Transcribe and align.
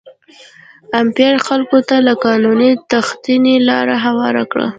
امپارو 1.01 1.39
خلکو 1.47 1.77
ته 1.87 1.95
له 2.07 2.13
قانونه 2.25 2.67
د 2.75 2.79
تېښتې 2.91 3.35
لاره 3.69 3.95
هواره 4.05 4.43
کړه. 4.51 4.67